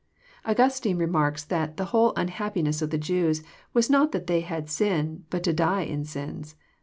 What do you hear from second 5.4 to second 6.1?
to die in